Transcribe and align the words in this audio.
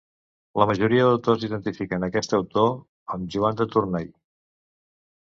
La 0.59 0.65
majoria 0.69 1.03
d'autors 1.09 1.43
identifiquen 1.47 2.05
aquest 2.07 2.33
autor 2.37 2.73
amb 3.17 3.29
Joan 3.37 3.61
de 3.61 3.69
Tournai. 3.77 4.09